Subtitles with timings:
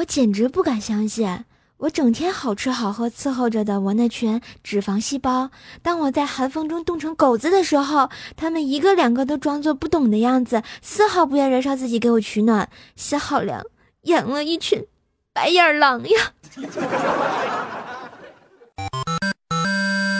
[0.00, 1.44] 我简直不敢相信，
[1.76, 5.50] 我整天好吃好喝伺候着的我那群脂肪细胞，
[5.82, 13.62] 当我在寒风中冻成狗子的时候，他们一个两个都装作不懂的样子，丝毫不愿燃烧自己给我取暖，心好凉，
[14.04, 14.86] 养了一群
[15.34, 16.32] 白眼狼呀！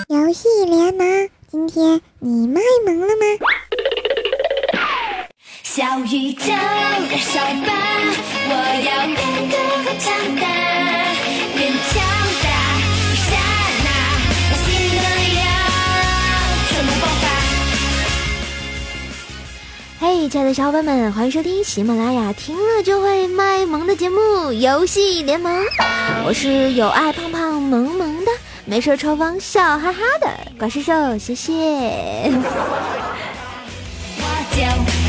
[0.08, 3.24] 游戏联盟，今天你卖萌了吗？
[5.62, 7.72] 小宇宙燃烧吧，
[8.52, 8.52] 我
[8.84, 9.69] 要变得
[20.30, 24.20] 亲爱的小伙伴们，欢迎收听喜马拉雅听了就会卖萌的节目
[24.52, 25.52] 《游戏联盟》，
[26.24, 28.30] 我是有爱胖胖萌萌的，
[28.64, 31.52] 没事抽风笑哈哈的怪兽兽，谢谢。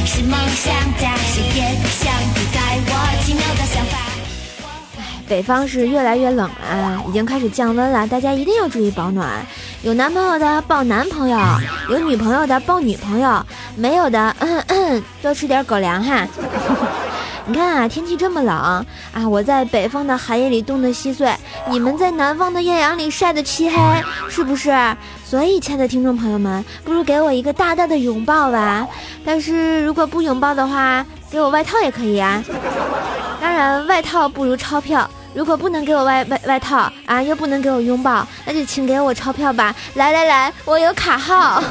[0.08, 4.00] 是梦想家，谁也想主宰我奇妙的想法。
[4.98, 9.46] 哎，北方是越来越冷了，已经开始降温了，大家一定要注意保暖。
[9.84, 11.40] 有男朋友的抱男朋友，
[11.90, 13.44] 有女朋友的抱女朋友，
[13.76, 16.28] 没有的，嗯嗯，多吃点狗粮哈。
[17.48, 21.34] 你看啊，天气这么冷啊，我在北方的寒夜里冻得稀碎，
[21.70, 23.78] 你们在南方的艳阳里晒得漆黑，
[24.30, 24.72] 是不是？
[25.26, 28.88] 所以，亲爱的听众朋友们，不如给我一个大大的拥抱吧。
[29.26, 32.44] 但是如果不拥抱的话，给我外套也可以啊。
[33.42, 35.10] 当然，外套不如钞票。
[35.34, 39.74] 如果不能给我外外外套啊，又不能给我拥抱，那就请给我钞票吧。
[39.96, 41.64] 来来来，我有卡号。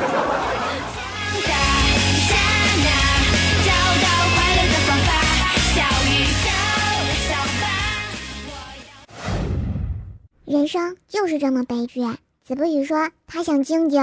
[10.50, 12.00] 人生就是这么悲剧。
[12.42, 14.02] 子不语说他想静静。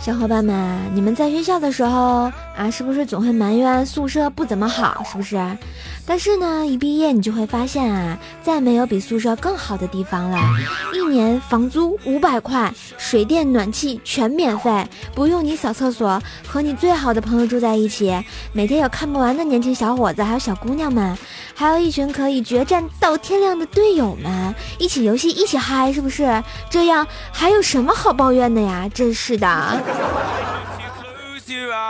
[0.00, 5.02] 小伙伴们，你们在学校的时候啊，是不是总会埋怨宿舍不怎么好？
[5.02, 5.36] 是不是？
[6.08, 10.38] 但是呢，一毕业你就会发现啊，再没有比宿舍更好的地方了。
[10.94, 18.16] 一年房租五百块，水电暖气全免费，不用你扫厕所，和你最好的朋友住在一起，
[18.52, 21.18] 每天有看不完的年轻小伙子，还有小姑娘们，
[21.54, 26.42] 还有一群可以决战到天亮的队友们，一起游戏，一起嗨，是不是？
[26.70, 28.88] 这样还有什么好抱怨的呀？
[28.94, 29.46] 真是的。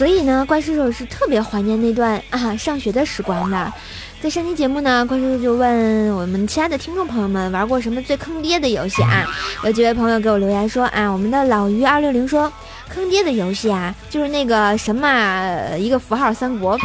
[0.00, 3.70] 所以呢，怪叔叔是特别怀念那段啊上学的时光的。
[4.18, 9.26] 在上期节目呢，怪叔叔就问我们亲爱的听众朋友们玩过什么最坑爹的游戏啊？
[9.62, 12.50] 有几位朋友给我留言说啊，我们的老于二六零说。
[12.92, 16.76] 坑爹的游戏啊，就是那个神马一个符号三国，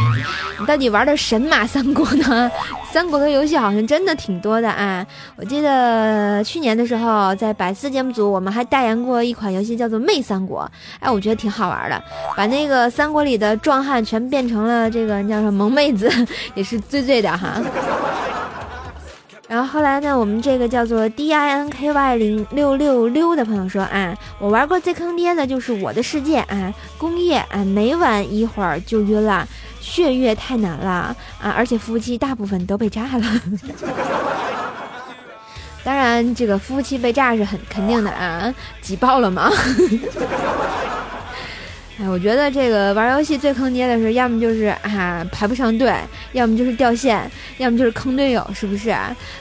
[0.58, 2.50] 你到底玩的神马三国呢？
[2.92, 5.04] 三国的游戏好像真的挺多的啊！
[5.36, 10.62] 我记得去年的时候，在百思节目组，我们还代言过一款游戏，叫做《魅三国》。
[11.00, 12.02] 哎，我觉得挺好玩的，
[12.34, 16.10] 把那个三国里的壮汉全变成了这个叫什么萌妹子，
[16.54, 17.60] 也是醉醉的哈。
[19.48, 29.46] 然后后来呢，我们这个叫做 D I N K Y 零六六六的朋友说啊，我玩过最坑爹的就是我的世界啊，工业啊，每晚一会儿就晕了，
[29.80, 33.40] 血月太难了啊，而且服务器大部分都被炸了。
[35.84, 38.52] 当然，这个服务器被炸是很肯定的啊，
[38.82, 39.48] 挤爆了吗？
[41.98, 45.94] 哎，我觉得这个玩游戏最坑爹的是，要么就是啊排不上队，
[46.32, 48.94] 要么就是掉线，要么就是坑队友，是不是？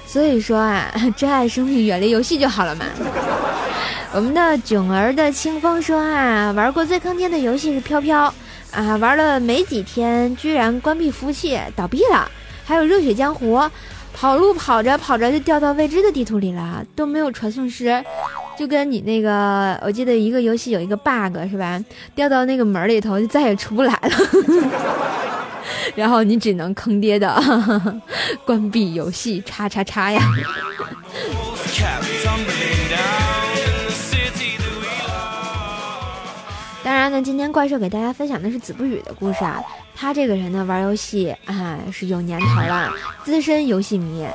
[0.05, 2.85] 所以说啊， 珍爱生命，远离游戏就好了嘛。
[4.15, 8.33] 我们的囧儿的清风说啊，玩过最坑爹的游戏是飘飘
[8.71, 12.31] 啊，玩了没几天，居然关闭服务器倒闭了。
[12.63, 13.61] 还有热血江湖，
[14.13, 18.01] 跑路跑着跑着就掉到未知的地图里了，都没有传送师。
[18.57, 21.79] 就跟你那个，我记得一个游戏有一个 bug 是吧？
[22.15, 24.11] 掉到那个门里头就再也出不来了，
[25.95, 27.35] 然后你只能坑爹的
[28.45, 30.21] 关闭游戏，叉叉叉呀。
[37.09, 39.61] 那，今天怪兽给大家分享的是子不语的故事啊。
[39.95, 42.91] 他这个人呢，玩游戏啊是有年头了，
[43.23, 44.25] 资深游戏迷。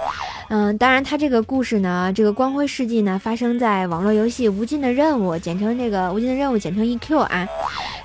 [0.49, 7.47] 嗯，当然，他这个故事呢，这个光辉事迹呢，发生在网络游戏《无尽的任务》，简称这个《无尽的任务》，简称 E.Q 啊。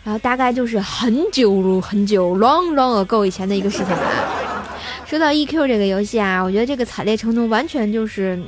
[0.03, 4.11] 然后大概就是很久很久，long long ago 以前的一个事情了。
[5.05, 8.39] 说到 E.Q 这个游戏啊，我觉得这个惨烈程度完全就是，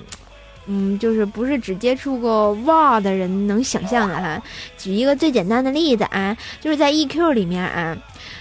[0.67, 4.41] 嗯，就是不是只接触过 WoW 的人能想象的哈。
[4.77, 7.97] 举一个最简单的例子啊，就是在 E.Q 里面啊。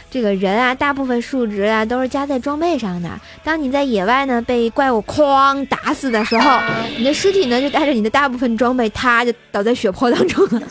[0.08, 3.10] 这个人啊，大部分数值啊都是加在装备上的。
[3.44, 6.58] 当你在野外呢被怪物哐打死的时候，
[6.96, 10.62] 你的尸体呢就带着你的大部分装备，他就倒在血泊当中了，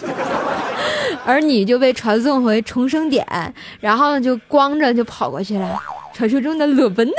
[1.25, 3.23] 而你就被传送回重生点，
[3.79, 5.79] 然后呢就光着就跑过去了，
[6.13, 7.13] 传说中的裸奔呢。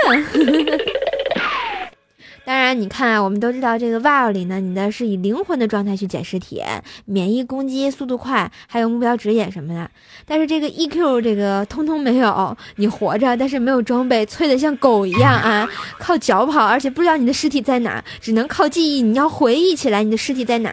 [2.47, 6.63] 当然，你看啊，我们都知道这个 WoW 里呢，你的是以灵魂的状态去捡尸体，
[7.05, 9.91] 免疫攻击、速度快，还有目标指引什么的。
[10.25, 20.73] 但是这个 EQ 这个通通没有，你活着，但是没有装备，脆的像狗一样啊， 靠脚跑，而且不知道你的尸体在哪，只能靠记忆，你要回忆起来你的尸体在哪。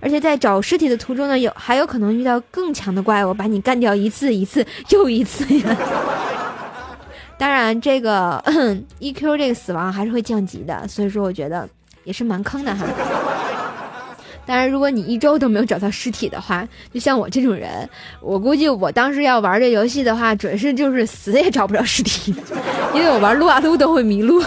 [0.00, 6.45] 而且在找尸体的途中呢，有还有可能遇到更强的怪物，把你干掉一次一次又一次呀。
[7.38, 8.42] 当然，这个
[9.00, 11.68] EQ 这个死亡还是会降级的，所以说我觉得
[12.04, 12.86] 也是蛮坑的哈。
[14.46, 17.88] 当然，如果你一周都没有找到尸体的话，就像我这种人，
[18.20, 22.34] 我估计我当时要玩这游戏的话，准是就是死也找不着尸体，
[22.94, 24.42] 因为我玩撸啊撸都会迷路。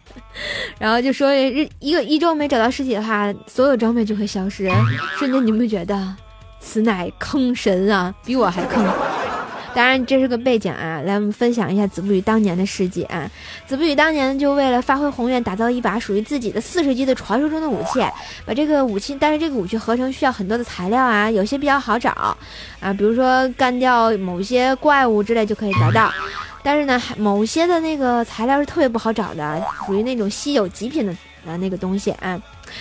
[0.78, 4.70] 然后就说一个一周没找到尸体的话，所有装备就会消失，
[5.16, 6.14] 瞬间你会觉得
[6.60, 8.84] 此乃坑神啊，比我还坑。
[9.74, 13.30] 当然，这是个背景啊，来我们分享一下子不语当年的事迹啊。
[13.66, 18.00] 子不语当年就为了发挥宏愿，打造一把属于自己的四十级的传说中的武器，
[18.44, 22.10] 把这个武器，但是这个武器合成需要很多的材料啊，有些比较好找
[22.80, 26.12] 啊，比如说干掉某些怪物之类就可以得到，
[26.62, 31.14] 但是呢，某些的那个材料是特别不好找的，属于那种稀有极品的
[31.46, 32.40] 呃那个东西啊，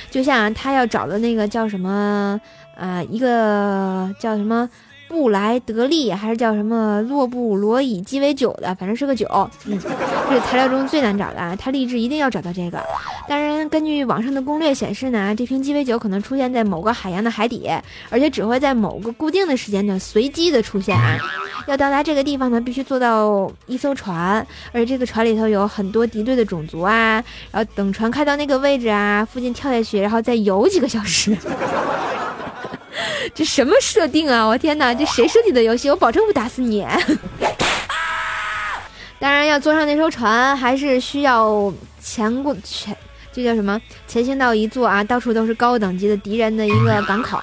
[0.09, 2.41] 就像他要找的那个叫什么
[2.75, 4.67] 啊，一个叫什么。
[5.07, 9.27] 布莱德利还是叫什么洛布罗伊鸡尾酒的，反正是个酒。
[9.65, 9.79] 嗯，
[10.29, 12.79] 这是材料中最难找的，他立志一定要找到这个。
[13.27, 17.69] 当然，根据网上的攻略显示呢，这瓶鸡尾酒可能出现在某个海洋的海底，
[18.09, 21.17] 而且只会在某个固定的时间段随机的出现啊。
[21.67, 27.23] 要到达这个地方呢，必须坐到一艘船，而且这个船里头有很多敌对的种族啊。
[27.51, 31.35] 然后等船开到那个位置啊，附近跳下去，然后再游几个小时。
[33.37, 34.43] 这什么设定啊！
[34.43, 35.91] 我天哪，这谁设计的游戏？
[35.91, 36.83] 我保证不打死你！
[39.19, 42.97] 当然要坐上那艘船，还是需要前过前，
[43.31, 43.79] 这叫什么？
[44.07, 47.37] 前行到一座啊，到处都是高等级的敌人的一个港口。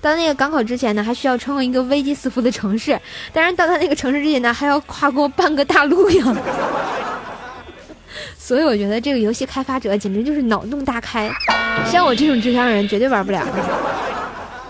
[0.00, 2.98] 到那个港口之前呢，还需要穿过一个危机四伏的城市。
[3.30, 6.36] 当然，到他那个城市之前呢，还要跨过半个大陆呀。
[8.38, 11.30] 所以我觉得这个游戏开发者简直就是脑洞大开，
[11.92, 13.46] 像我这种智商人绝对玩不了。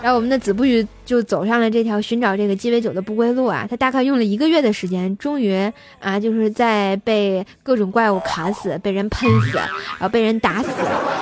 [0.05, 3.65] 然后我们的子不语就走上了这条寻找这个鸡尾酒的不归路啊！
[3.67, 5.51] 他大概用了一个月的时间，终于
[5.99, 10.69] 啊，就是在被各种怪物砍死、被人喷死，然后被人打死，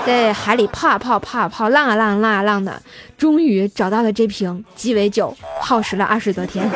[0.06, 2.77] 在海里泡啊泡、泡啊泡、浪啊浪、浪啊浪的，
[3.18, 6.69] 终于找到了这瓶鸡尾酒，耗时了二十多天。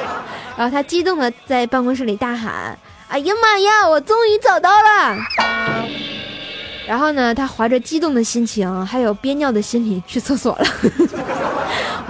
[0.56, 2.74] 然后他激动的在办公室里大喊
[3.08, 5.18] ：“哎呀妈呀，我终于找到了！”
[6.88, 10.64] 然后呢，他怀着激动的心情，还有憋尿的心理去厕所了。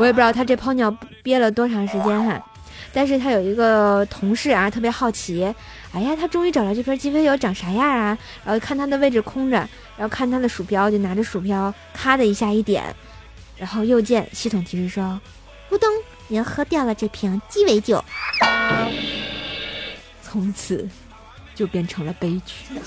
[0.00, 0.90] 我也不知道他这泡尿
[1.22, 2.42] 憋了多长时间哈。
[2.90, 5.44] 但是他有一个同事啊，特别好奇，
[5.92, 8.16] 哎呀，他终于找到这瓶鸡尾酒长啥样啊？
[8.42, 9.56] 然后看他的位置空着，
[9.96, 12.82] 然后看他的鼠标，就拿着鼠标咔的一下一点，
[13.58, 15.20] 然后右键系统提示说，
[15.70, 15.88] 咕咚，
[16.28, 18.02] 您喝掉了这瓶鸡尾酒，
[20.22, 20.88] 从此
[21.54, 22.80] 就变成了悲剧。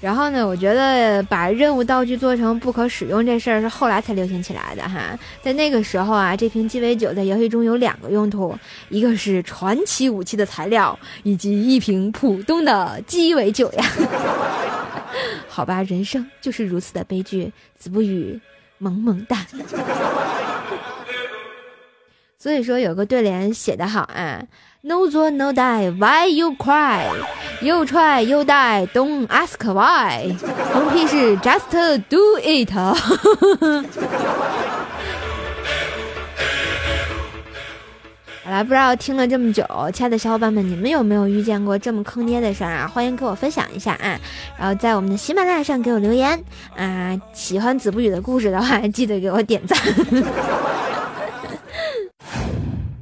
[0.00, 5.18] 然后呢，我觉得把任务道具做成不可使用这事儿是后来才流行起来的哈。
[5.42, 13.84] 在那个时候啊，这瓶鸡尾酒在游戏中有两个用途，一个是传奇武器的材料，以及一瓶普通的鸡尾酒呀。
[15.46, 17.52] 好吧，人生就是如此的悲剧。
[17.78, 18.40] 子不语，
[18.78, 19.44] 萌萌哒。
[22.42, 24.42] 所以说有个对联写得好啊。
[24.82, 27.04] No 做 no die, why you cry?
[27.60, 30.34] 又 try 又 die, don't ask why.
[30.72, 32.70] 横批是 just do it.
[38.42, 42.90] 好了，不知道听了这么久，亲爱的小伙伴们，你们有没有遇见过这么坑爹的事啊？
[42.90, 44.18] 欢迎给我分享一下啊！
[44.58, 46.42] 然后在我们的喜马拉雅上给我留言
[46.74, 47.14] 啊！
[47.34, 49.78] 喜欢子不语的故事的话，记得给我点赞。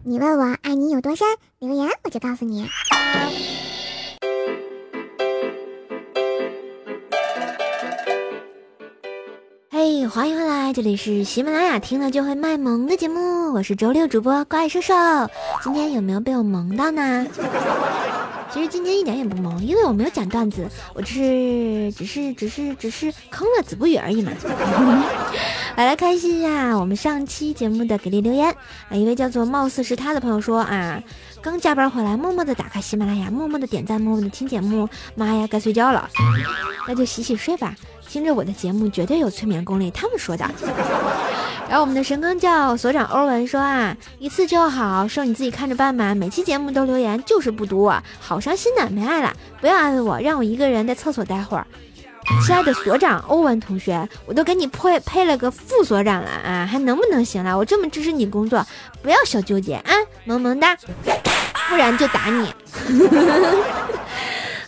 [0.08, 2.66] 你问我爱你有多深，留言我就告诉你。
[9.70, 14.94] 嘿，欢迎回来，这里是喜马拉雅听了就会卖萌的节目，我是周六主播怪兽兽。
[15.62, 17.26] 今天有没有被我萌到呢？
[18.50, 24.32] 其实今天一点也不萌，因为我没有讲段子，我只是只是只是只是坑了子不语而已嘛。
[25.78, 26.76] 好来开心呀！
[26.76, 28.52] 我们上期节目的给力留言，
[28.88, 31.00] 啊，一位叫做貌似是他的朋友说啊，
[31.40, 34.88] 刚加班回来，默默的打开喜马拉雅，默默的点赞，默默的听节目。
[35.14, 36.10] 妈呀，该睡觉了，
[36.88, 37.76] 那就洗洗睡吧。
[38.08, 40.44] 听着我的节目绝对有催眠功力，他们说的。
[41.68, 46.12] 然后我们的神坑叫所长欧文说啊，一次就好，剩你自己看着办吧。
[46.12, 51.64] 每期节目都留言，就是不读我，好伤心的，没爱了，不要安慰我，让我一个人在厕所待会儿。
[52.44, 57.56] 亲爱的所长欧文同学，我都给你配配了个副所长了啊，还能不能行了？
[57.56, 58.64] 我这么支持你工作，
[59.02, 59.92] 不要小纠结啊，
[60.24, 60.76] 萌萌哒，
[61.68, 62.52] 不然就打你。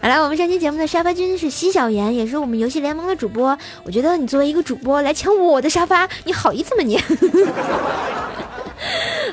[0.03, 3.57] 好了，我们上期节目的沙发君是西小妍，也是我们游戏联盟的主播。
[3.85, 6.99] 我觉得你作为一个主播来抢我的沙发，你好意思吗你？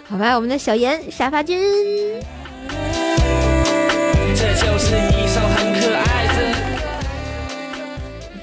[0.10, 1.57] 好吧，我们的小妍沙发君。
[4.36, 5.16] 这就是你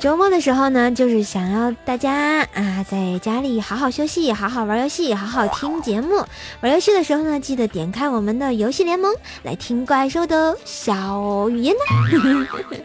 [0.04, 6.22] 周末的时候呢，就是想要大家啊，在家里好好休息，好好玩游戏，好好听节目。
[6.60, 9.10] 玩游戏的时候呢，记得点开我们的游戏联盟
[9.44, 12.76] 来听怪兽的小语音呢。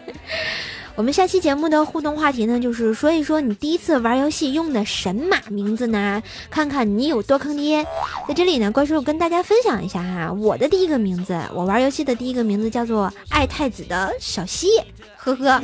[1.00, 7.82] 我们下期节目的互动话题呢，就是说一说你第一次玩游戏用的神马名字呢，看看你有多坑爹。
[8.28, 14.68] 在这里呢，怪兽跟大家分享一下哈，我的第一个名字，我玩游戏的第一个名字叫做爱太子的小西，
[15.16, 15.62] 呵呵。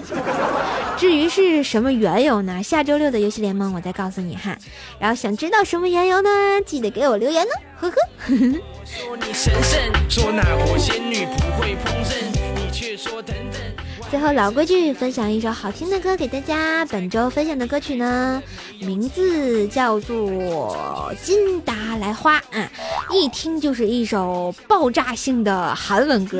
[0.97, 2.63] 至于是什么缘由呢？
[2.63, 4.57] 下周六的游戏联盟我再告诉你哈。
[4.99, 6.31] 然后想知道什么缘由呢？
[6.65, 7.97] 记得给我留言呢，呵呵。
[8.25, 9.79] 说你神圣，
[10.09, 12.25] 说那国仙女不会烹饪，
[12.55, 13.86] 你却说等等。
[14.09, 16.85] 最后老规矩，分享一首好听的歌给大家。
[16.87, 18.41] 本周分享的歌曲呢，
[18.79, 20.17] 名字叫做
[21.25, 22.71] 《金达莱花》啊，
[23.13, 26.39] 一听就是一首爆炸性的韩文歌。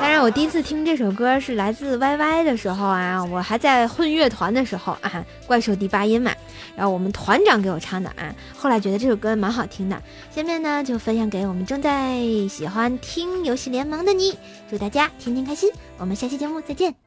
[0.00, 6.32] 当然，我第一次听这首歌是来自 YY 的时候啊，我还在混乐团的时候啊，怪兽第八音嘛，
[6.76, 8.34] 然后我们团长给我唱的啊。
[8.58, 9.96] 后来觉得这首歌蛮好听的，
[10.34, 14.36] 下面呢就分享给我们正在喜欢听游戏联盟的你，
[14.68, 15.70] 祝大家天天开心。
[15.96, 17.03] 我们下期节目再见。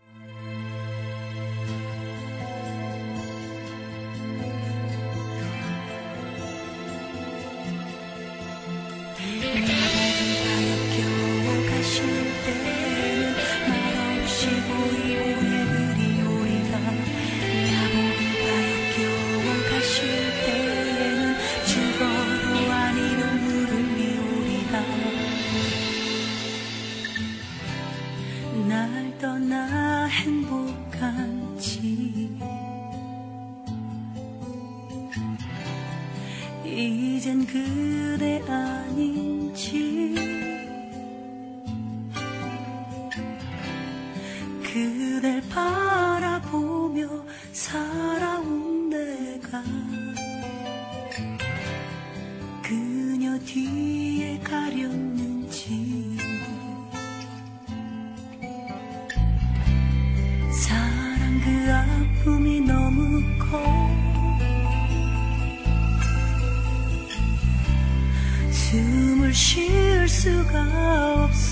[53.40, 56.18] 뒤에 가렸는지.
[60.52, 63.98] 사랑 그 아픔이 너무 커.
[68.52, 71.47] 숨을 쉴 수가 없어.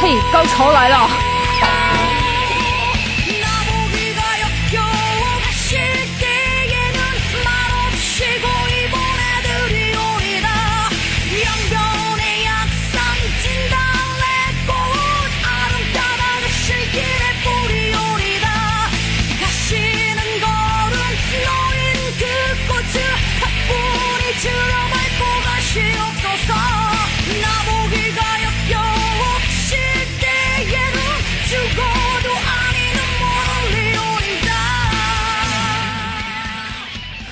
[0.00, 1.25] 嘿，高潮来了！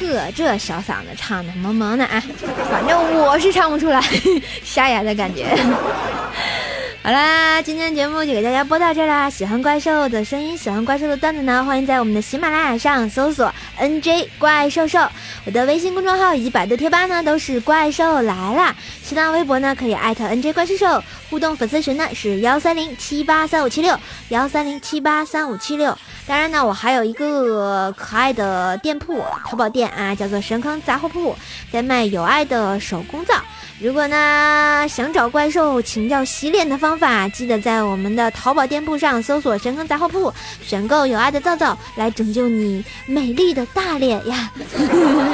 [0.01, 2.23] 呵，这小嗓子唱的萌萌的啊，
[2.71, 4.01] 反正我是唱不出来，
[4.63, 5.47] 沙哑的感觉。
[7.03, 9.29] 好啦，今天节目就给大家播到这儿啦。
[9.29, 15.07] 喜欢怪兽的声音，喜欢怪兽的段子呢，欢迎在我们的喜马拉雅上搜索 “NJ 怪兽兽”，
[15.47, 23.95] 我的微信公众号以及百度贴吧呢都是怪兽来啦，新浪微博呢可以艾特 NJ 怪兽兽，互动粉丝群呢是幺三零七八三五七六
[24.31, 25.97] 幺三零七八三五七六。
[26.27, 31.37] 当然呢，我还有一个可爱的店铺，淘宝店啊，叫做神坑杂货铺，
[31.71, 33.35] 在卖有爱的手工皂。
[33.81, 40.33] 如果呢想找怪兽请教洗脸的方法，记得在我们的淘宝店铺上搜索“神坑杂货铺”，
[40.65, 44.51] 选购有爱的皂皂，来拯救你美丽的大脸呀！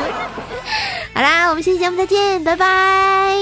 [1.14, 3.35] 好啦，我们下期节目再见，拜拜。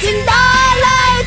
[0.00, 1.22] 金大来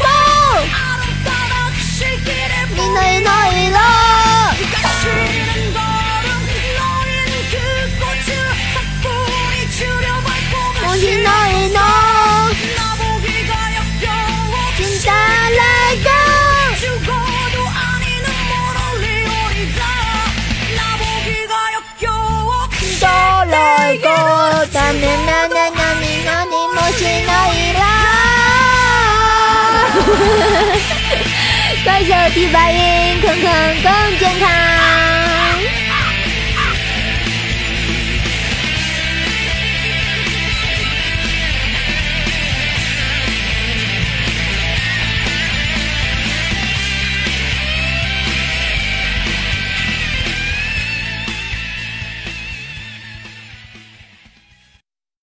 [31.83, 33.43] 快手第八音，坑坑
[33.83, 34.78] 更健康。